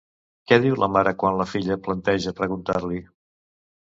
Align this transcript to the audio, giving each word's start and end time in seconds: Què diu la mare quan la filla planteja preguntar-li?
Què 0.51 0.57
diu 0.63 0.77
la 0.83 0.87
mare 0.93 1.11
quan 1.23 1.35
la 1.41 1.47
filla 1.51 1.77
planteja 1.87 2.35
preguntar-li? 2.39 3.03